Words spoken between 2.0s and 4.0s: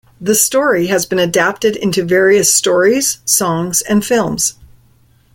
various stories, songs